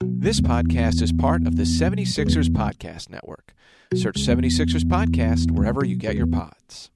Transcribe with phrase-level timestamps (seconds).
[0.00, 3.54] This podcast is part of the 76ers Podcast Network.
[3.94, 6.90] Search 76ers Podcast wherever you get your pods.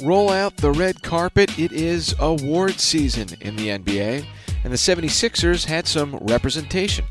[0.00, 1.58] Roll out the red carpet.
[1.58, 4.24] It is award season in the NBA,
[4.62, 7.04] and the 76ers had some representation.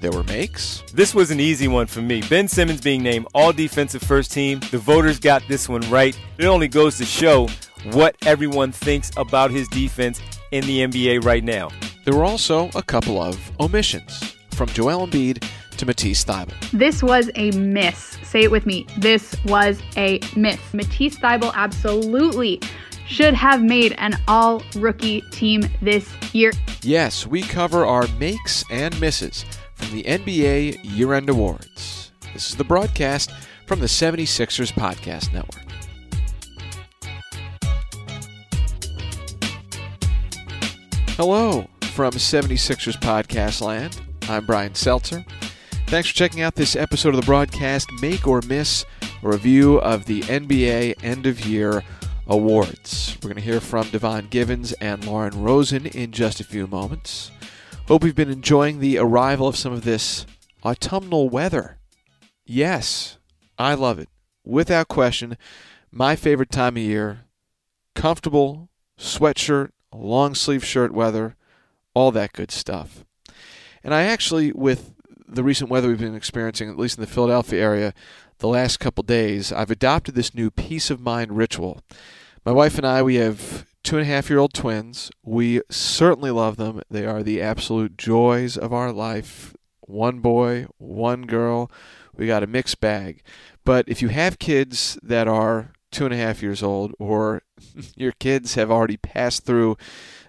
[0.00, 0.82] There were makes.
[0.94, 2.22] This was an easy one for me.
[2.22, 4.60] Ben Simmons being named All Defensive First Team.
[4.70, 6.18] The voters got this one right.
[6.38, 7.48] It only goes to show
[7.92, 10.22] what everyone thinks about his defense
[10.52, 11.68] in the NBA right now.
[12.06, 16.70] There were also a couple of omissions from Joel Embiid to Matisse Thybulle.
[16.72, 18.18] This was a miss.
[18.24, 18.86] Say it with me.
[18.98, 20.58] This was a miss.
[20.74, 22.60] Matisse Thybulle absolutely
[23.06, 26.50] should have made an all rookie team this year.
[26.82, 29.44] Yes, we cover our makes and misses
[29.76, 32.10] from the NBA year end awards.
[32.34, 33.30] This is the broadcast
[33.66, 35.62] from the 76ers Podcast Network.
[41.10, 44.07] Hello from 76ers Podcast Land.
[44.28, 45.24] I'm Brian Seltzer.
[45.86, 48.84] Thanks for checking out this episode of the broadcast, Make or Miss,
[49.22, 51.82] a review of the NBA End of Year
[52.26, 53.16] Awards.
[53.22, 57.30] We're going to hear from Devon Givens and Lauren Rosen in just a few moments.
[57.86, 60.26] Hope you've been enjoying the arrival of some of this
[60.62, 61.78] autumnal weather.
[62.44, 63.16] Yes,
[63.58, 64.10] I love it.
[64.44, 65.38] Without question,
[65.90, 67.20] my favorite time of year.
[67.94, 71.34] Comfortable sweatshirt, long sleeve shirt weather,
[71.94, 73.06] all that good stuff.
[73.82, 74.94] And I actually, with
[75.26, 77.94] the recent weather we've been experiencing, at least in the Philadelphia area,
[78.38, 81.80] the last couple days, I've adopted this new peace of mind ritual.
[82.44, 85.10] My wife and I, we have two and a half year old twins.
[85.22, 86.82] We certainly love them.
[86.90, 89.54] They are the absolute joys of our life.
[89.80, 91.70] One boy, one girl.
[92.14, 93.22] We got a mixed bag.
[93.64, 97.42] But if you have kids that are two and a half years old, or
[97.96, 99.76] your kids have already passed through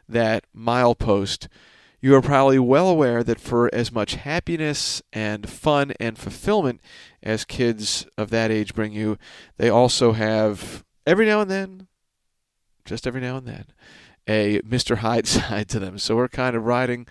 [0.08, 1.47] that milepost,
[2.02, 6.81] you are probably well aware that for as much happiness and fun and fulfillment
[7.22, 9.17] as kids of that age bring you,
[9.58, 11.88] they also have every now and then,
[12.86, 13.65] just every now and then,
[14.27, 14.98] a Mr.
[14.98, 15.98] Hyde side to them.
[15.98, 17.08] So we're kind of riding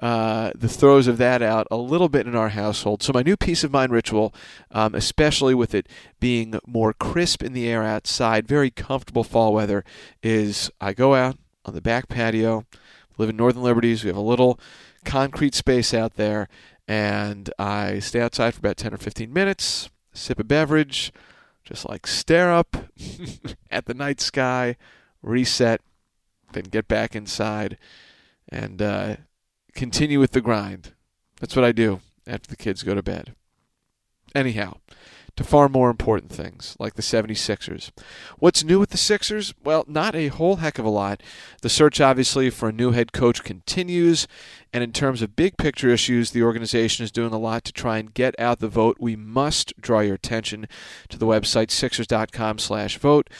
[0.00, 3.02] uh, the throes of that out a little bit in our household.
[3.02, 4.32] So my new peace of mind ritual,
[4.70, 5.88] um, especially with it
[6.20, 9.84] being more crisp in the air outside, very comfortable fall weather,
[10.22, 12.64] is I go out on the back patio
[13.18, 14.04] live in Northern Liberties.
[14.04, 14.58] We have a little
[15.04, 16.48] concrete space out there,
[16.86, 21.12] and I stay outside for about 10 or 15 minutes, sip a beverage,
[21.64, 22.76] just like stare up
[23.70, 24.76] at the night sky,
[25.22, 25.82] reset,
[26.52, 27.76] then get back inside
[28.48, 29.16] and uh,
[29.74, 30.92] continue with the grind.
[31.40, 33.34] That's what I do after the kids go to bed.
[34.34, 34.78] Anyhow,
[35.38, 37.92] to far more important things, like the 76ers.
[38.40, 39.54] What's new with the Sixers?
[39.62, 41.22] Well, not a whole heck of a lot.
[41.62, 44.26] The search, obviously, for a new head coach continues,
[44.72, 47.98] and in terms of big picture issues, the organization is doing a lot to try
[47.98, 48.96] and get out the vote.
[48.98, 50.66] We must draw your attention
[51.08, 53.30] to the website sixers.com/vote.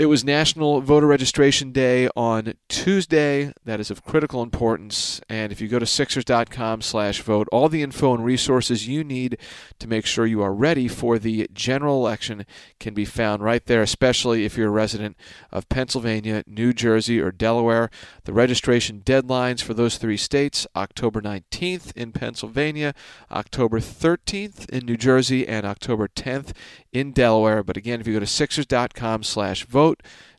[0.00, 3.52] It was National Voter Registration Day on Tuesday.
[3.66, 5.20] That is of critical importance.
[5.28, 9.36] And if you go to Sixers.com slash vote, all the info and resources you need
[9.78, 12.46] to make sure you are ready for the general election
[12.78, 15.18] can be found right there, especially if you're a resident
[15.52, 17.90] of Pennsylvania, New Jersey, or Delaware.
[18.24, 22.94] The registration deadlines for those three states, October 19th in Pennsylvania,
[23.30, 26.52] October 13th in New Jersey, and October 10th
[26.90, 27.62] in Delaware.
[27.62, 29.89] But again, if you go to Sixers.com slash vote,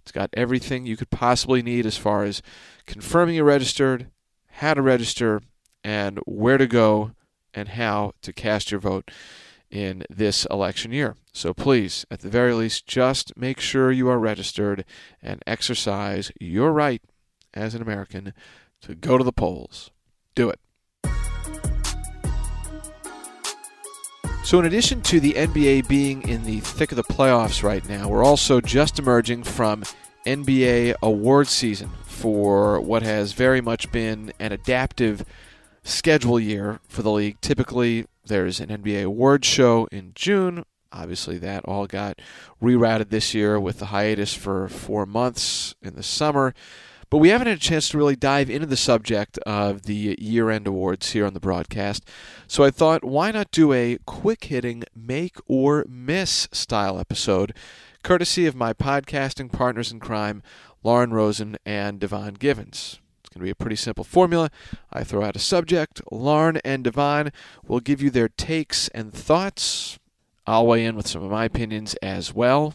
[0.02, 2.42] it's got everything you could possibly need as far as
[2.86, 4.08] confirming you're registered,
[4.52, 5.42] how to register,
[5.84, 7.12] and where to go
[7.54, 9.12] and how to cast your vote
[9.70, 11.16] in this election year.
[11.34, 14.86] So please, at the very least, just make sure you are registered
[15.22, 17.02] and exercise your right
[17.54, 18.34] as an American
[18.82, 19.92] to go to the polls.
[20.36, 20.60] Do it.
[24.44, 28.10] So, in addition to the NBA being in the thick of the playoffs right now,
[28.10, 29.84] we're also just emerging from
[30.26, 35.24] NBA award season for what has very much been an adaptive
[35.84, 37.40] schedule year for the league.
[37.40, 40.66] Typically, there's an NBA award show in June.
[40.92, 42.20] Obviously, that all got
[42.62, 46.54] rerouted this year with the hiatus for four months in the summer.
[47.12, 50.50] But we haven't had a chance to really dive into the subject of the year
[50.50, 52.06] end awards here on the broadcast.
[52.48, 57.54] So I thought, why not do a quick hitting make or miss style episode,
[58.02, 60.42] courtesy of my podcasting partners in crime,
[60.84, 63.02] Lauren Rosen and Devon Givens.
[63.20, 64.50] It's going to be a pretty simple formula.
[64.90, 66.02] I throw out a subject.
[66.14, 67.34] Lauren and Devon
[67.68, 70.00] will give you their takes and thoughts.
[70.48, 72.74] I'll weigh in with some of my opinions as well.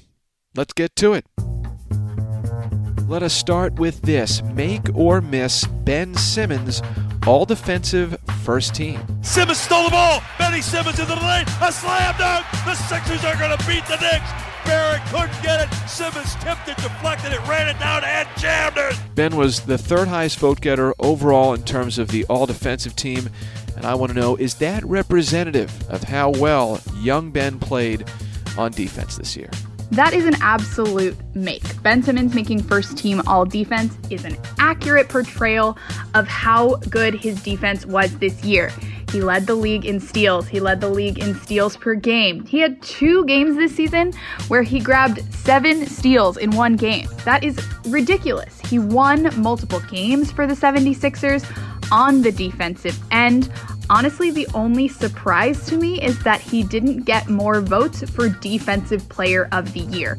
[0.54, 1.24] Let's get to it.
[3.08, 6.82] Let us start with this make or miss Ben Simmons
[7.24, 9.00] all defensive first team.
[9.22, 10.22] Simmons stole the ball.
[10.40, 11.44] Benny Simmons into the lane.
[11.62, 12.44] A slam dunk.
[12.64, 14.28] The Sixers are going to beat the Knicks.
[14.64, 15.72] Barrett couldn't get it.
[15.88, 18.98] Simmons tipped it, deflected it, ran it down, and jammed it.
[19.14, 23.30] Ben was the third highest vote getter overall in terms of the all defensive team.
[23.76, 28.04] And I want to know is that representative of how well young Ben played
[28.58, 29.50] on defense this year?
[29.90, 31.82] That is an absolute make.
[31.82, 35.78] Ben Simmons making first team all defense is an accurate portrayal
[36.14, 38.72] of how good his defense was this year.
[39.12, 40.48] He led the league in steals.
[40.48, 42.44] He led the league in steals per game.
[42.44, 44.12] He had two games this season
[44.48, 47.08] where he grabbed seven steals in one game.
[47.24, 48.60] That is ridiculous.
[48.60, 51.44] He won multiple games for the 76ers
[51.92, 53.50] on the defensive end.
[53.88, 59.08] Honestly, the only surprise to me is that he didn't get more votes for Defensive
[59.08, 60.18] Player of the Year.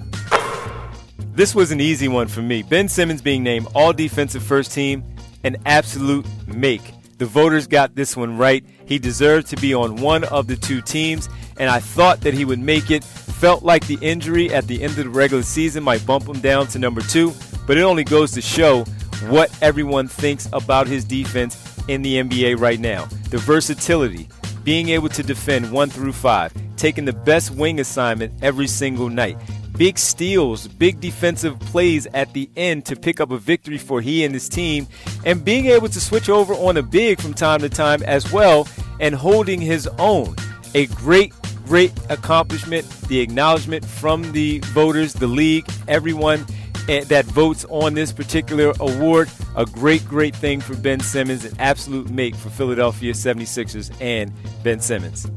[1.33, 2.63] This was an easy one for me.
[2.63, 5.03] Ben Simmons being named All Defensive First Team,
[5.43, 6.93] an absolute make.
[7.17, 8.63] The voters got this one right.
[8.85, 11.27] He deserved to be on one of the two teams,
[11.57, 13.03] and I thought that he would make it.
[13.03, 16.67] Felt like the injury at the end of the regular season might bump him down
[16.67, 17.33] to number two,
[17.67, 18.83] but it only goes to show
[19.27, 23.07] what everyone thinks about his defense in the NBA right now.
[23.29, 24.29] The versatility,
[24.63, 29.37] being able to defend one through five, taking the best wing assignment every single night.
[29.77, 34.23] Big steals, big defensive plays at the end to pick up a victory for he
[34.23, 34.87] and his team,
[35.25, 38.67] and being able to switch over on a big from time to time as well
[38.99, 40.35] and holding his own.
[40.73, 41.33] A great,
[41.65, 42.89] great accomplishment.
[43.07, 46.45] The acknowledgement from the voters, the league, everyone
[46.87, 49.29] that votes on this particular award.
[49.55, 54.31] A great, great thing for Ben Simmons, an absolute make for Philadelphia 76ers and
[54.63, 55.29] Ben Simmons.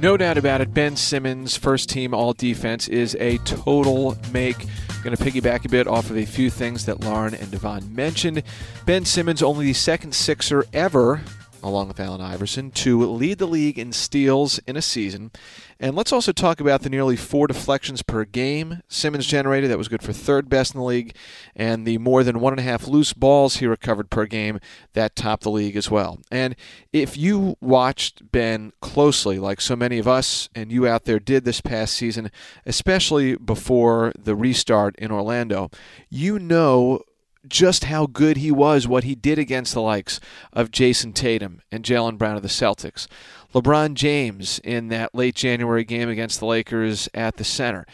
[0.00, 4.56] No doubt about it, Ben Simmons, first team all defense, is a total make.
[5.04, 8.42] Going to piggyback a bit off of a few things that Lauren and Devon mentioned.
[8.86, 11.22] Ben Simmons, only the second Sixer ever
[11.62, 15.30] along with Allen Iverson, to lead the league in steals in a season.
[15.78, 19.70] And let's also talk about the nearly four deflections per game Simmons generated.
[19.70, 21.16] That was good for third best in the league.
[21.56, 24.60] And the more than one and a half loose balls he recovered per game,
[24.92, 26.20] that topped the league as well.
[26.30, 26.54] And
[26.92, 31.44] if you watched Ben closely, like so many of us and you out there did
[31.44, 32.30] this past season,
[32.66, 35.70] especially before the restart in Orlando,
[36.10, 37.02] you know
[37.48, 40.20] just how good he was, what he did against the likes
[40.52, 43.06] of Jayson Tatum and Jaylen Brown of the Celtics.
[43.54, 47.84] LeBron James in that late January game against the Lakers at the center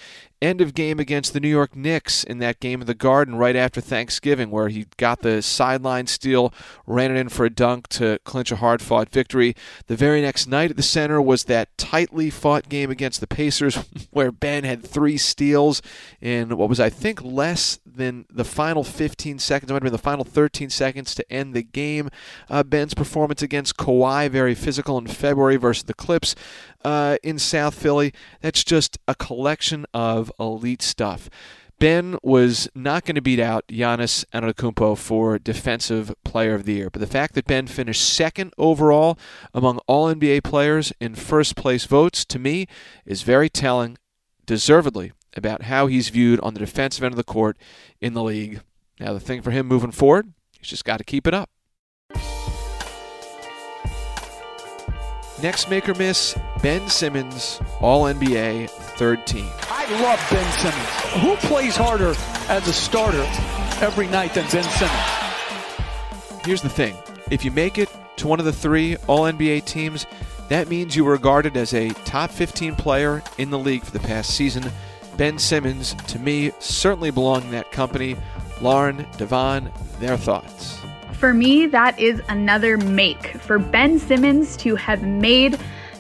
[0.43, 3.56] end of game against the New York Knicks in that game of the Garden right
[3.56, 6.52] after Thanksgiving, where he got the sideline steal,
[6.87, 9.54] ran it in for a dunk to clinch a hard fought victory.
[9.87, 13.76] The very next night at the center was that tightly fought game against the Pacers,
[14.10, 15.81] where Ben had three steals
[16.20, 19.93] in what was, I think, less than the final 15 seconds, it might have been
[19.93, 22.08] the final 13 seconds to end the game.
[22.48, 26.34] Uh, Ben's performance against Kawhi, very physical in February versus the Clips
[26.84, 28.12] uh, in South Philly.
[28.40, 31.28] That's just a collection of elite stuff.
[31.78, 36.88] Ben was not going to beat out Giannis Antetokounmpo for Defensive Player of the Year,
[36.88, 39.19] but the fact that Ben finished second overall
[39.52, 42.66] among all NBA players in first place votes to me
[43.04, 43.99] is very telling,
[44.46, 47.56] deservedly, about how he's viewed on the defensive end of the court
[48.00, 48.61] in the league.
[48.99, 51.50] Now, the thing for him moving forward, he's just got to keep it up.
[55.43, 59.50] Next make or miss, Ben Simmons, All NBA, third team.
[59.69, 61.23] I love Ben Simmons.
[61.23, 62.14] Who plays harder
[62.49, 63.26] as a starter
[63.85, 66.43] every night than Ben Simmons?
[66.45, 66.97] Here's the thing
[67.31, 70.07] if you make it to one of the three All NBA teams,
[70.49, 73.99] that means you were regarded as a top 15 player in the league for the
[73.99, 74.71] past season.
[75.16, 78.16] Ben Simmons, to me, certainly belong in that company.
[78.61, 80.80] Lauren, Devon, their thoughts.
[81.12, 83.28] For me, that is another make.
[83.38, 85.58] For Ben Simmons to have made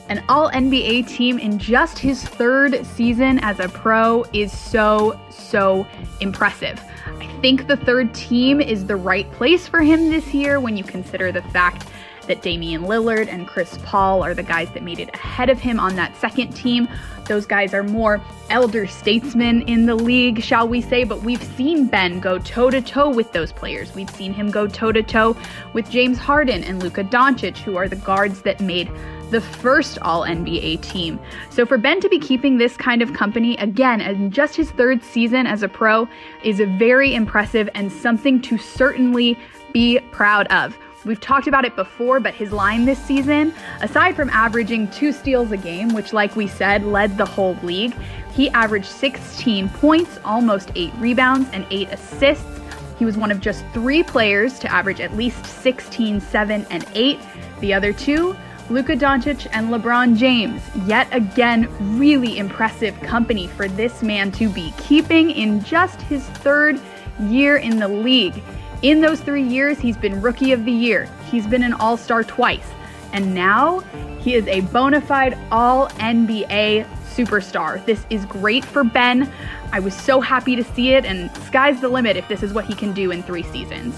[0.08, 5.86] an all NBA team in just his third season as a pro is so, so
[6.20, 6.80] impressive.
[7.18, 10.84] I think the third team is the right place for him this year when you
[10.84, 11.86] consider the fact
[12.26, 15.80] that Damian Lillard and Chris Paul are the guys that made it ahead of him
[15.80, 16.88] on that second team.
[17.26, 21.86] Those guys are more elder statesmen in the league, shall we say, but we've seen
[21.86, 23.94] Ben go toe to toe with those players.
[23.94, 25.36] We've seen him go toe to toe
[25.72, 28.90] with James Harden and Luka Doncic, who are the guards that made
[29.30, 31.18] the first All NBA team.
[31.50, 35.02] So for Ben to be keeping this kind of company again in just his third
[35.02, 36.08] season as a pro
[36.44, 39.36] is very impressive and something to certainly
[39.72, 40.78] be proud of.
[41.06, 45.52] We've talked about it before, but his line this season, aside from averaging two steals
[45.52, 47.94] a game, which, like we said, led the whole league,
[48.32, 52.44] he averaged 16 points, almost eight rebounds, and eight assists.
[52.98, 57.20] He was one of just three players to average at least 16, 7, and 8.
[57.60, 58.36] The other two,
[58.68, 60.60] Luka Doncic and LeBron James.
[60.86, 61.68] Yet again,
[62.00, 66.80] really impressive company for this man to be keeping in just his third
[67.20, 68.42] year in the league.
[68.82, 72.22] In those three years, he's been Rookie of the Year, he's been an All Star
[72.22, 72.66] twice,
[73.12, 73.80] and now
[74.20, 77.84] he is a bona fide All NBA superstar.
[77.86, 79.32] This is great for Ben.
[79.72, 82.66] I was so happy to see it, and sky's the limit if this is what
[82.66, 83.94] he can do in three seasons.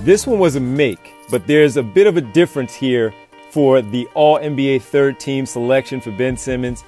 [0.00, 3.14] This one was a make, but there's a bit of a difference here
[3.50, 6.82] for the All NBA third team selection for Ben Simmons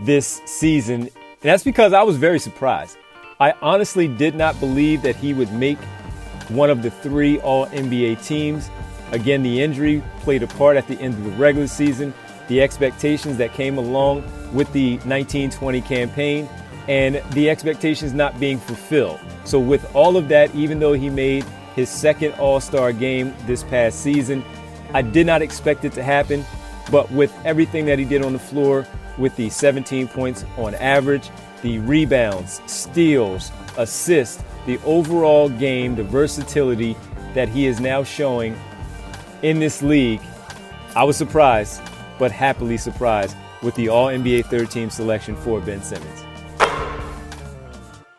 [0.00, 1.02] this season.
[1.02, 2.96] And that's because I was very surprised.
[3.38, 5.78] I honestly did not believe that he would make
[6.50, 8.70] one of the three All NBA teams.
[9.12, 12.14] Again, the injury played a part at the end of the regular season,
[12.48, 16.48] the expectations that came along with the 1920 campaign,
[16.88, 19.20] and the expectations not being fulfilled.
[19.44, 23.62] So, with all of that, even though he made his second All Star game this
[23.64, 24.44] past season,
[24.92, 26.44] I did not expect it to happen.
[26.90, 28.86] But with everything that he did on the floor,
[29.18, 31.30] with the 17 points on average,
[31.62, 36.96] the rebounds, steals, assists, the overall game, the versatility
[37.34, 38.56] that he is now showing
[39.42, 40.20] in this league,
[40.94, 41.80] I was surprised,
[42.18, 46.24] but happily surprised with the All NBA third team selection for Ben Simmons.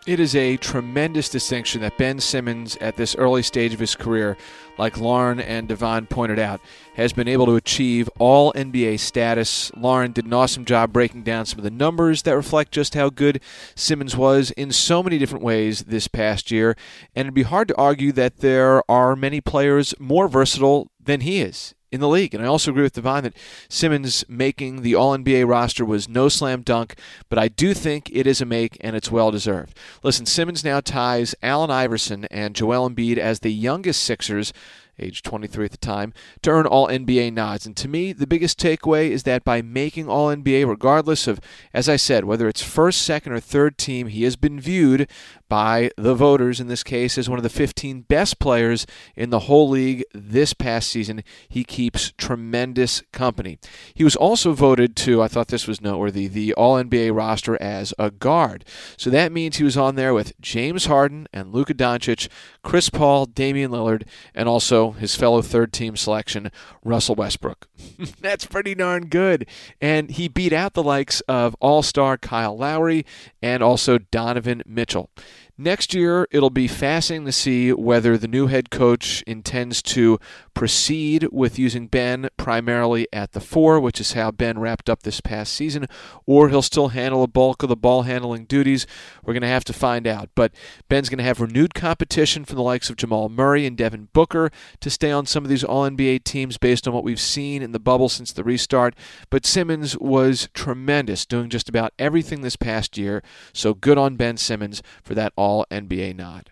[0.08, 4.36] It is a tremendous distinction that Ben Simmons, at this early stage of his career,
[4.80, 6.60] like Lauren and Devon pointed out,
[6.96, 9.72] has been able to achieve all NBA status.
[9.78, 13.12] Lauren did an awesome job breaking down some of the numbers that reflect just how
[13.12, 13.42] good
[13.76, 16.76] Simmons was in so many different ways this past year.
[17.16, 21.42] And it'd be hard to argue that there are many players more versatile than he
[21.42, 22.34] is in the league.
[22.34, 23.36] And I also agree with Devon that
[23.70, 26.96] Simmons making the All NBA roster was no slam dunk,
[27.30, 29.78] but I do think it is a make and it's well deserved.
[30.04, 34.54] Listen, Simmons now ties Allen Iverson and Joel Embiid as the youngest Sixers
[35.00, 37.66] age 23 at the time, to earn All NBA nods.
[37.66, 41.40] And to me, the biggest takeaway is that by making All NBA, regardless of,
[41.74, 45.10] as I said, whether it's first, second, or third team, he has been viewed
[45.52, 49.40] by the voters in this case as one of the 15 best players in the
[49.40, 51.24] whole league this past season.
[51.50, 53.60] He keeps tremendous company.
[53.94, 57.94] He was also voted to, I thought this was noteworthy, the All NBA roster as
[58.00, 58.64] a guard.
[58.96, 62.30] So that means he was on there with James Harden and Luka Doncic,
[62.64, 66.52] Chris Paul, Damian Lillard, and also his fellow third team selection,
[66.84, 67.68] Russell Westbrook.
[68.20, 69.48] That's pretty darn good.
[69.80, 73.06] And he beat out the likes of All Star Kyle Lowry
[73.40, 75.12] and also Donovan Mitchell.
[75.58, 80.20] Next year, it'll be fascinating to see whether the new head coach intends to
[80.54, 85.22] proceed with using Ben primarily at the four, which is how Ben wrapped up this
[85.22, 85.88] past season,
[86.26, 88.88] or he'll still handle a bulk of the ball handling duties.
[89.24, 90.30] We're going to have to find out.
[90.36, 90.54] But
[90.90, 94.52] Ben's going to have renewed competition from the likes of Jamal Murray and Devin Booker
[94.80, 97.72] to stay on some of these All NBA teams based on what we've seen in
[97.72, 98.96] the bubble since the restart.
[99.30, 103.22] But Simmons was tremendous, doing just about everything this past year.
[103.54, 106.52] So good on Ben Simmons for that All NBA nod.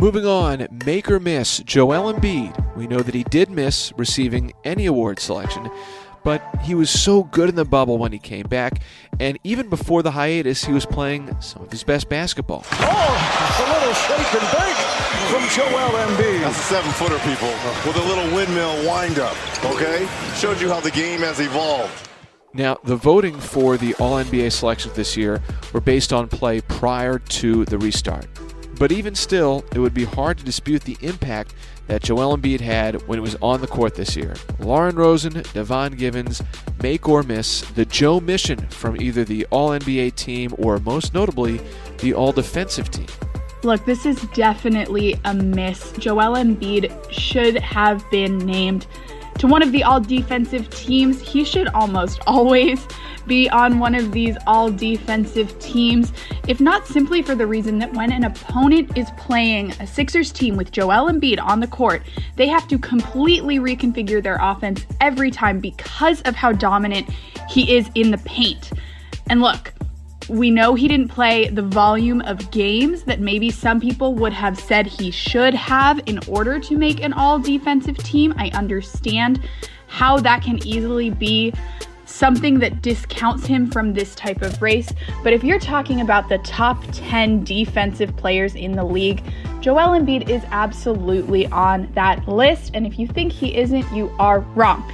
[0.00, 2.74] Moving on, make or miss Joel Embiid.
[2.74, 5.70] We know that he did miss receiving any award selection,
[6.24, 8.82] but he was so good in the bubble when he came back,
[9.20, 12.64] and even before the hiatus, he was playing some of his best basketball.
[12.72, 14.82] Oh, a little shake and bake
[15.30, 16.40] from Joel Embiid.
[16.40, 17.54] That's a seven footer, people,
[17.86, 20.08] with a little windmill windup, okay?
[20.34, 22.08] Showed you how the game has evolved.
[22.56, 25.42] Now, the voting for the All NBA selections this year
[25.74, 28.26] were based on play prior to the restart.
[28.78, 31.54] But even still, it would be hard to dispute the impact
[31.86, 34.34] that Joel Embiid had when it was on the court this year.
[34.58, 36.42] Lauren Rosen, Devon Givens,
[36.82, 41.60] make or miss the Joel omission from either the All NBA team or most notably
[41.98, 43.06] the All Defensive team.
[43.64, 45.92] Look, this is definitely a miss.
[45.98, 48.86] Joel Embiid should have been named
[49.38, 51.20] to one of the all defensive teams.
[51.20, 52.86] He should almost always
[53.26, 56.12] be on one of these all defensive teams,
[56.46, 60.56] if not simply for the reason that when an opponent is playing a Sixers team
[60.56, 62.02] with Joel Embiid on the court,
[62.36, 67.08] they have to completely reconfigure their offense every time because of how dominant
[67.48, 68.72] he is in the paint.
[69.28, 69.72] And look,
[70.28, 74.58] we know he didn't play the volume of games that maybe some people would have
[74.58, 78.34] said he should have in order to make an all defensive team.
[78.36, 79.48] I understand
[79.86, 81.52] how that can easily be
[82.06, 84.92] something that discounts him from this type of race.
[85.22, 89.22] But if you're talking about the top 10 defensive players in the league,
[89.60, 92.70] Joel Embiid is absolutely on that list.
[92.74, 94.90] And if you think he isn't, you are wrong.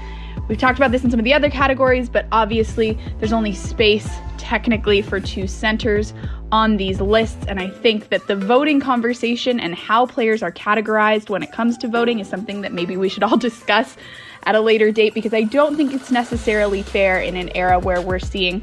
[0.48, 4.08] We've talked about this in some of the other categories, but obviously there's only space
[4.38, 6.12] technically for two centers
[6.50, 7.46] on these lists.
[7.46, 11.78] And I think that the voting conversation and how players are categorized when it comes
[11.78, 13.96] to voting is something that maybe we should all discuss
[14.44, 18.00] at a later date because I don't think it's necessarily fair in an era where
[18.00, 18.62] we're seeing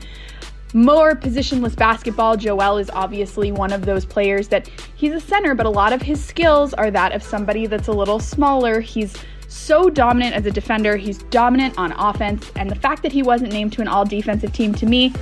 [0.73, 2.37] more positionless basketball.
[2.37, 6.01] Joel is obviously one of those players that he's a center, but a lot of
[6.01, 8.79] his skills are that of somebody that's a little smaller.
[8.79, 9.15] He's
[9.49, 13.51] so dominant as a defender, he's dominant on offense, and the fact that he wasn't
[13.51, 15.13] named to an all defensive team to me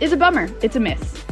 [0.00, 0.50] is a bummer.
[0.60, 1.24] It's a miss.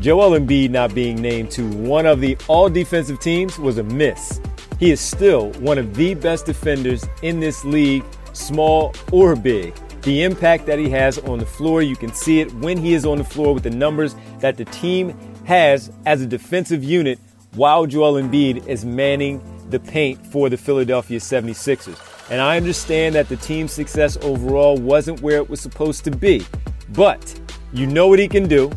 [0.00, 4.40] Joel Embiid not being named to one of the all defensive teams was a miss.
[4.78, 9.74] He is still one of the best defenders in this league, small or big.
[10.02, 13.06] The impact that he has on the floor, you can see it when he is
[13.06, 15.16] on the floor with the numbers that the team
[15.46, 17.18] has as a defensive unit
[17.54, 21.98] while Joel Embiid is manning the paint for the Philadelphia 76ers.
[22.30, 26.44] And I understand that the team's success overall wasn't where it was supposed to be,
[26.90, 27.40] but
[27.72, 28.70] you know what he can do.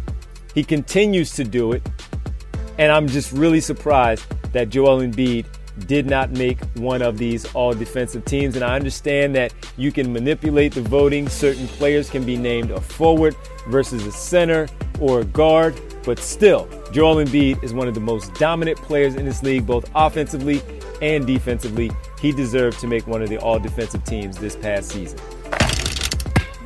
[0.53, 1.87] He continues to do it.
[2.77, 5.45] And I'm just really surprised that Joel Embiid
[5.85, 8.55] did not make one of these all defensive teams.
[8.55, 11.29] And I understand that you can manipulate the voting.
[11.29, 13.35] Certain players can be named a forward
[13.67, 14.67] versus a center
[14.99, 15.79] or a guard.
[16.07, 19.91] But still, Joel Embiid is one of the most dominant players in this league, both
[19.93, 20.61] offensively
[21.01, 21.91] and defensively.
[22.21, 25.19] He deserved to make one of the all defensive teams this past season.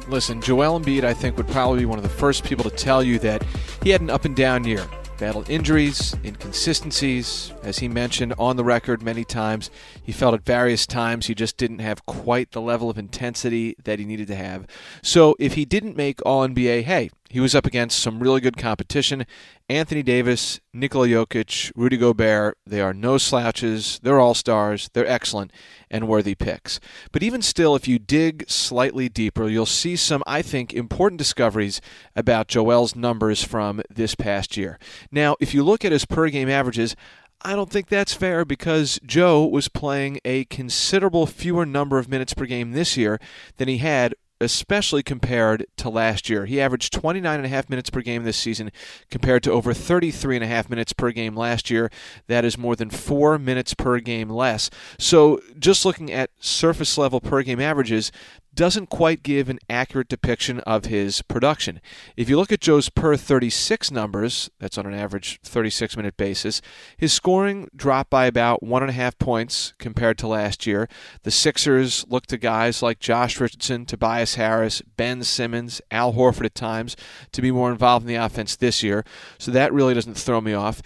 [0.07, 3.01] Listen, Joel Embiid, I think, would probably be one of the first people to tell
[3.01, 3.43] you that
[3.81, 4.85] he had an up and down year
[5.17, 7.51] battled injuries, inconsistencies.
[7.63, 9.71] As he mentioned on the record many times,
[10.03, 13.97] he felt at various times he just didn't have quite the level of intensity that
[13.97, 14.67] he needed to have.
[15.01, 18.57] So if he didn't make All NBA, hey, he was up against some really good
[18.57, 19.25] competition.
[19.69, 24.01] Anthony Davis, Nikola Jokic, Rudy Gobert, they are no slouches.
[24.03, 24.89] They're all stars.
[24.91, 25.53] They're excellent
[25.89, 26.81] and worthy picks.
[27.13, 31.79] But even still, if you dig slightly deeper, you'll see some, I think, important discoveries
[32.17, 34.77] about Joel's numbers from this past year.
[35.09, 36.97] Now, if you look at his per game averages,
[37.43, 42.33] I don't think that's fair because Joe was playing a considerable fewer number of minutes
[42.33, 43.19] per game this year
[43.57, 46.45] than he had especially compared to last year.
[46.45, 48.71] He averaged 29.5 minutes per game this season
[49.09, 51.91] compared to over 33.5 minutes per game last year.
[52.27, 54.69] That is more than 4 minutes per game less.
[54.99, 58.11] So, just looking at surface level per game averages,
[58.53, 61.79] doesn't quite give an accurate depiction of his production.
[62.17, 66.61] If you look at Joe's per 36 numbers, that's on an average 36 minute basis,
[66.97, 70.89] his scoring dropped by about one and a half points compared to last year.
[71.23, 76.55] The Sixers look to guys like Josh Richardson, Tobias Harris, Ben Simmons, Al Horford at
[76.55, 76.95] times
[77.31, 79.05] to be more involved in the offense this year,
[79.37, 80.81] so that really doesn't throw me off.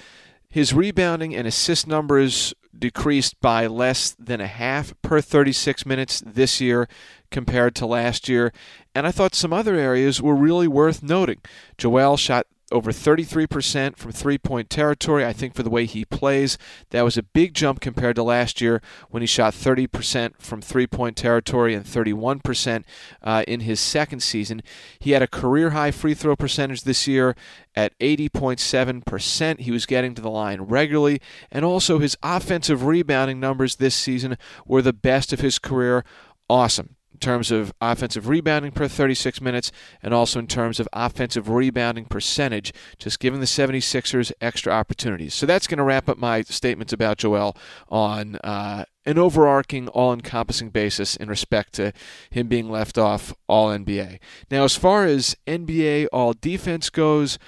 [0.49, 6.61] His rebounding and assist numbers decreased by less than a half per 36 minutes this
[6.61, 6.87] year
[7.35, 8.53] compared to last year.
[8.95, 11.41] And I thought some other areas were really worth noting.
[11.77, 15.25] Joel shot over 33% from three point territory.
[15.25, 16.57] I think for the way he plays,
[16.91, 20.87] that was a big jump compared to last year when he shot 30% from three
[20.87, 22.85] point territory and 31%
[23.21, 24.63] uh, in his second season.
[24.97, 27.35] He had a career high free throw percentage this year
[27.75, 29.59] at 80.7%.
[29.59, 31.19] He was getting to the line regularly,
[31.51, 36.05] and also his offensive rebounding numbers this season were the best of his career.
[36.49, 39.71] Awesome in terms of offensive rebounding per 36 minutes
[40.03, 45.33] and also in terms of offensive rebounding percentage, just giving the 76ers extra opportunities.
[45.33, 47.55] So that's going to wrap up my statements about Joel
[47.87, 51.93] on uh, an overarching, all encompassing basis in respect to
[52.29, 54.19] him being left off All NBA.
[54.51, 57.39] Now, as far as NBA All Defense goes,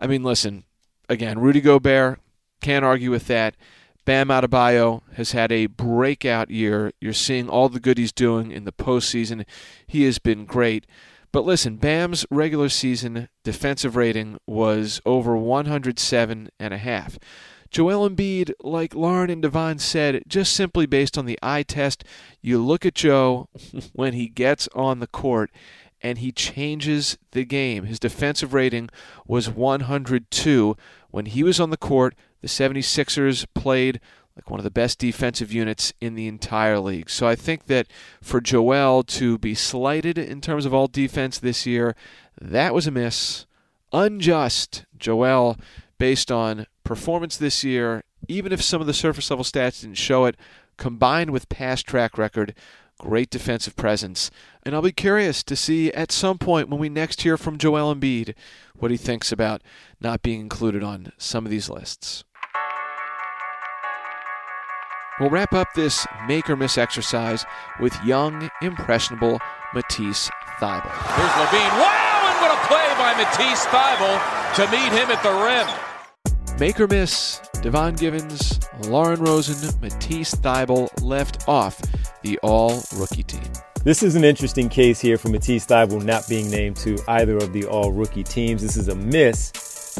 [0.00, 0.64] I mean, listen,
[1.08, 2.18] again, Rudy Gobert,
[2.60, 3.54] can't argue with that.
[4.04, 6.92] Bam Adebayo has had a breakout year.
[7.00, 9.44] You're seeing all the good he's doing in the postseason.
[9.86, 10.86] He has been great.
[11.30, 17.18] But listen, Bam's regular season defensive rating was over 107 and a half.
[17.70, 22.04] Joel Embiid, like Lauren and Devon said, just simply based on the eye test,
[22.42, 23.48] you look at Joe
[23.94, 25.50] when he gets on the court
[26.02, 27.84] and he changes the game.
[27.84, 28.90] His defensive rating
[29.26, 30.76] was 102
[31.10, 34.00] when he was on the court the 76ers played
[34.36, 37.10] like one of the best defensive units in the entire league.
[37.10, 37.86] So I think that
[38.20, 41.94] for Joel to be slighted in terms of all defense this year,
[42.40, 43.46] that was a miss.
[43.92, 44.86] Unjust.
[44.96, 45.58] Joel,
[45.98, 50.24] based on performance this year, even if some of the surface level stats didn't show
[50.24, 50.36] it,
[50.78, 52.54] combined with past track record,
[52.98, 54.30] great defensive presence.
[54.62, 57.94] And I'll be curious to see at some point when we next hear from Joel
[57.94, 58.34] Embiid
[58.74, 59.62] what he thinks about
[60.00, 62.24] not being included on some of these lists.
[65.22, 67.46] We'll wrap up this make or miss exercise
[67.78, 69.38] with young, impressionable
[69.72, 70.90] Matisse Thybulle.
[71.14, 71.78] Here's LaVine.
[71.78, 74.18] Wow, and what a play by Matisse Thybulle
[74.56, 76.58] to meet him at the rim.
[76.58, 78.58] Make or miss, Devon Givens,
[78.88, 81.80] Lauren Rosen, Matisse Thybulle left off
[82.22, 83.52] the all rookie team.
[83.84, 87.52] This is an interesting case here for Matisse Thybulle not being named to either of
[87.52, 88.60] the all rookie teams.
[88.60, 89.52] This is a miss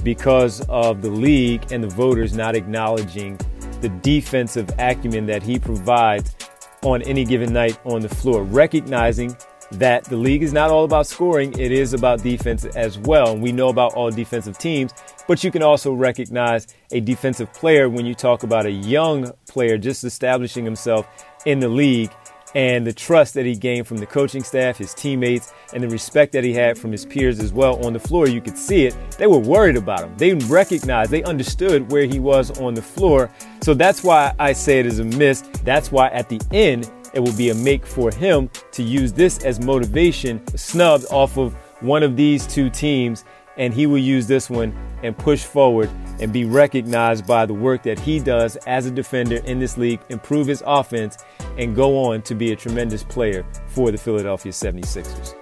[0.03, 3.39] because of the league and the voters not acknowledging
[3.83, 6.35] the defensive acumen that he provides
[6.83, 9.37] on any given night on the floor, recognizing
[9.73, 13.33] that the league is not all about scoring, it is about defense as well.
[13.33, 14.93] And we know about all defensive teams,
[15.27, 19.79] but you can also recognize a defensive player when you talk about a young player
[19.79, 21.07] just establishing himself
[21.47, 22.11] in the league
[22.55, 26.33] and the trust that he gained from the coaching staff, his teammates, and the respect
[26.33, 28.29] that he had from his peers as well on the floor.
[28.29, 28.97] You could see it.
[29.19, 30.17] They were worried about him.
[30.17, 33.31] They recognized, they understood where he was on the floor.
[33.63, 35.43] So that's why I say it is a miss.
[35.65, 39.45] That's why at the end, it will be a make for him to use this
[39.45, 43.25] as motivation, snubbed off of one of these two teams,
[43.57, 47.83] and he will use this one and push forward and be recognized by the work
[47.83, 51.19] that he does as a defender in this league, improve his offense,
[51.59, 55.35] and go on to be a tremendous player for the Philadelphia 76ers.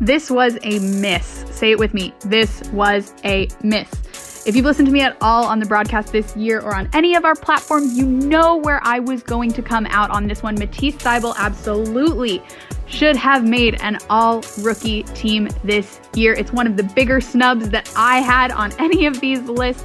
[0.00, 1.44] This was a miss.
[1.50, 2.14] Say it with me.
[2.20, 4.46] This was a miss.
[4.46, 7.14] If you've listened to me at all on the broadcast this year or on any
[7.14, 10.54] of our platforms, you know where I was going to come out on this one.
[10.54, 12.42] Matisse Thybulle absolutely
[12.90, 16.34] should have made an all rookie team this year.
[16.34, 19.84] It's one of the bigger snubs that I had on any of these lists.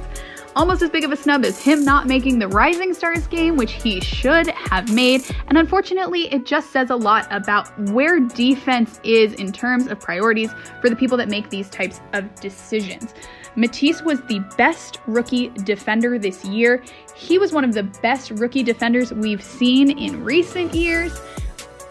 [0.56, 3.72] Almost as big of a snub as him not making the Rising Stars game, which
[3.72, 5.22] he should have made.
[5.48, 10.50] And unfortunately, it just says a lot about where defense is in terms of priorities
[10.80, 13.12] for the people that make these types of decisions.
[13.54, 16.82] Matisse was the best rookie defender this year.
[17.14, 21.20] He was one of the best rookie defenders we've seen in recent years.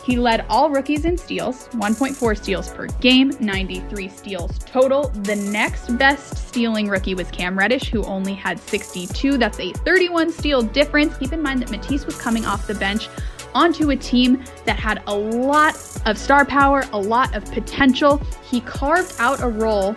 [0.05, 5.09] He led all rookies in steals, 1.4 steals per game, 93 steals total.
[5.09, 9.39] The next best stealing rookie was Cam Reddish, who only had 62.
[9.39, 11.17] That's a 31 steal difference.
[11.17, 13.09] Keep in mind that Matisse was coming off the bench
[13.55, 18.21] onto a team that had a lot of star power, a lot of potential.
[18.43, 19.95] He carved out a role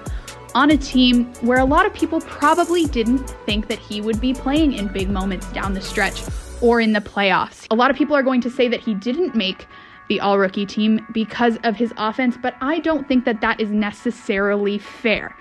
[0.54, 4.32] on a team where a lot of people probably didn't think that he would be
[4.32, 6.22] playing in big moments down the stretch
[6.62, 7.66] or in the playoffs.
[7.70, 9.66] A lot of people are going to say that he didn't make
[10.08, 13.70] the all rookie team because of his offense, but I don't think that that is
[13.70, 15.36] necessarily fair.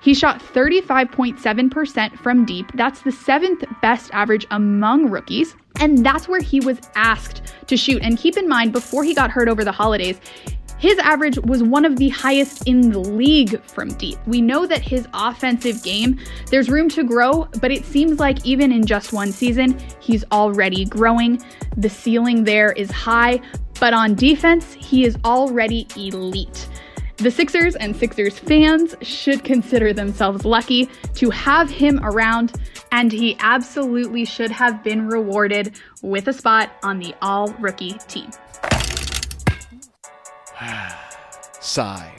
[0.00, 2.70] He shot 35.7% from deep.
[2.74, 5.56] That's the seventh best average among rookies.
[5.80, 8.02] And that's where he was asked to shoot.
[8.02, 10.20] And keep in mind, before he got hurt over the holidays,
[10.78, 14.16] his average was one of the highest in the league from deep.
[14.26, 18.70] We know that his offensive game, there's room to grow, but it seems like even
[18.70, 21.42] in just one season, he's already growing.
[21.76, 23.40] The ceiling there is high,
[23.78, 26.68] but on defense, he is already elite.
[27.18, 32.52] The Sixers and Sixers fans should consider themselves lucky to have him around,
[32.92, 38.30] and he absolutely should have been rewarded with a spot on the all rookie team.
[41.60, 42.16] Sigh.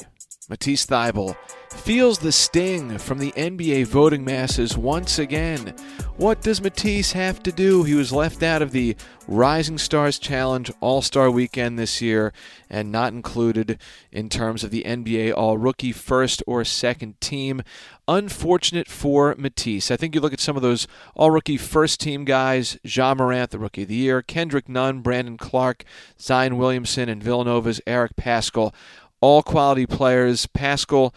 [0.50, 1.38] Matisse Thybulle
[1.72, 5.74] feels the sting from the NBA voting masses once again.
[6.18, 7.84] What does Matisse have to do?
[7.84, 8.96] He was left out of the
[9.28, 12.34] Rising Stars Challenge All Star Weekend this year
[12.70, 13.80] and not included
[14.12, 17.62] in terms of the NBA All Rookie first or second team.
[18.08, 19.92] Unfortunate for Matisse.
[19.92, 23.52] I think you look at some of those All Rookie first team guys Ja Morant,
[23.52, 25.86] the Rookie of the Year, Kendrick Nunn, Brandon Clarke,
[26.20, 28.74] Zion Williamson, and Villanova's Eric Paschall.
[29.22, 30.48] All quality players.
[30.48, 31.14] Paschall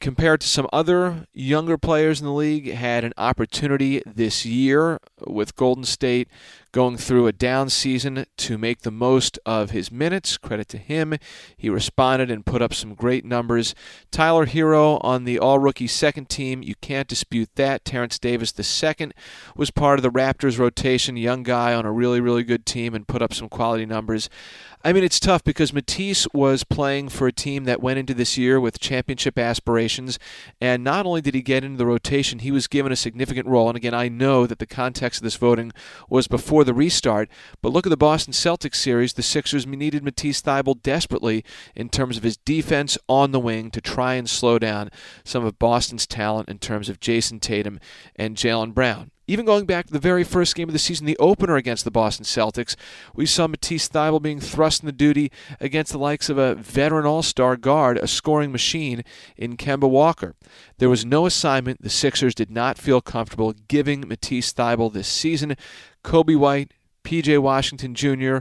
[0.00, 5.56] compared to some other younger players in the league, had an opportunity this year with
[5.56, 6.28] Golden State
[6.72, 10.36] going through a down season to make the most of his minutes.
[10.36, 11.14] Credit to him.
[11.56, 13.74] He responded and put up some great numbers.
[14.10, 17.84] Tyler Herro on the all rookie second team, you can't dispute that.
[17.84, 19.14] Terence Davis the second
[19.56, 23.08] was part of the Raptors rotation, young guy on a really, really good team and
[23.08, 24.28] put up some quality numbers.
[24.84, 28.38] I mean, it's tough because Matisse was playing for a team that went into this
[28.38, 30.20] year with championship aspirations,
[30.60, 33.68] and not only did he get into the rotation, he was given a significant role.
[33.68, 35.72] And again, I know that the context of this voting
[36.08, 37.28] was before the restart,
[37.62, 39.12] but look at the Boston Celtics series.
[39.12, 41.44] The Sixers needed Matisse Thybulle desperately
[41.74, 44.90] in terms of his defense on the wing to try and slow down
[45.24, 47.80] some of Boston's talent in terms of Jayson Tatum
[48.16, 49.10] and Jaylen Brown.
[49.30, 51.90] Even going back to the very first game of the season, the opener against the
[51.90, 52.76] Boston Celtics,
[53.14, 57.22] we saw Matisse Thybulle being thrust into duty against the likes of a veteran all
[57.22, 59.04] star guard, a scoring machine
[59.36, 60.34] in Kemba Walker.
[60.78, 65.56] There was no assignment the Sixers did not feel comfortable giving Matisse Thybulle this season.
[66.02, 66.72] Coby White,
[67.04, 68.38] PJ Washington Jr.,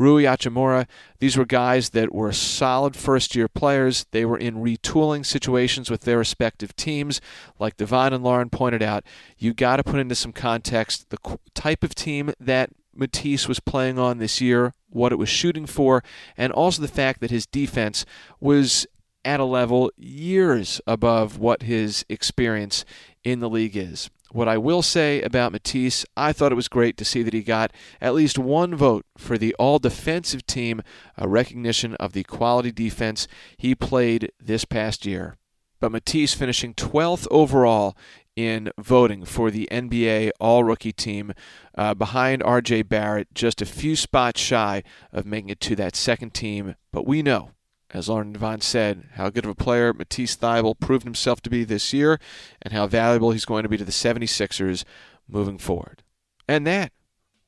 [0.00, 0.86] Rui Hachimura,
[1.18, 4.06] these were guys that were solid first year players.
[4.12, 7.20] They were in retooling situations with their respective teams.
[7.58, 9.04] Like Devon and Lauren pointed out,
[9.36, 13.98] you got to put into some context the type of team that Matisse was playing
[13.98, 16.02] on this year, what it was shooting for,
[16.34, 18.06] and also the fact that his defense
[18.40, 18.86] was
[19.22, 22.86] at a level years above what his experience
[23.22, 24.08] in the league is.
[24.32, 27.42] What I will say about Matisse, I thought it was great to see that he
[27.42, 30.82] got at least one vote for the all defensive team,
[31.16, 35.36] a recognition of the quality defense he played this past year.
[35.80, 37.96] But Matisse finishing 12th overall
[38.36, 41.32] in voting for the NBA All Rookie team
[41.74, 46.34] uh, behind RJ Barrett, just a few spots shy of making it to that second
[46.34, 46.76] team.
[46.92, 47.50] But we know
[47.92, 51.64] as Lauren Devon said, how good of a player Matisse Thybulle proved himself to be
[51.64, 52.20] this year
[52.62, 54.84] and how valuable he's going to be to the 76ers
[55.28, 56.02] moving forward.
[56.48, 56.92] And that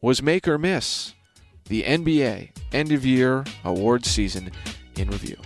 [0.01, 1.15] was Make or Miss,
[1.67, 4.51] the NBA end of year award season
[4.97, 5.37] in review.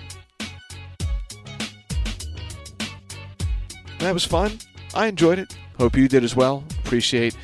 [3.99, 4.59] That was fun.
[4.95, 5.57] I enjoyed it.
[5.79, 6.65] Hope you did as well.
[6.85, 7.37] Appreciate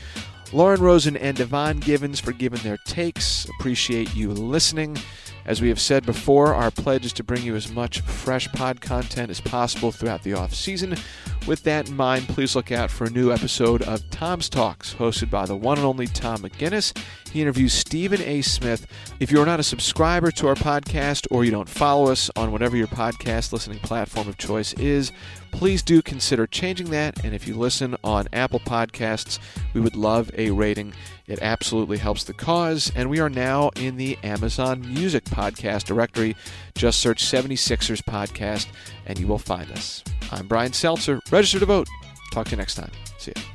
[0.52, 3.46] Lauren Rosen and Devon Givens for giving their takes.
[3.58, 4.96] Appreciate you listening.
[5.44, 8.80] As we have said before, our pledge is to bring you as much fresh pod
[8.80, 10.96] content as possible throughout the off season.
[11.46, 15.30] With that in mind, please look out for a new episode of Tom's Talks, hosted
[15.30, 16.96] by the one and only Tom McGinnis.
[17.32, 18.42] He interviews Stephen A.
[18.42, 18.86] Smith.
[19.18, 22.76] If you're not a subscriber to our podcast or you don't follow us on whatever
[22.76, 25.10] your podcast listening platform of choice is,
[25.52, 27.24] please do consider changing that.
[27.24, 29.38] And if you listen on Apple Podcasts,
[29.74, 30.92] we would love a rating.
[31.28, 32.90] It absolutely helps the cause.
[32.96, 36.34] And we are now in the Amazon Music Podcast directory.
[36.74, 38.66] Just search 76ers Podcast
[39.06, 40.02] and you will find us.
[40.32, 41.20] I'm Brian Seltzer.
[41.30, 41.88] Register to vote.
[42.32, 42.90] Talk to you next time.
[43.18, 43.51] See ya.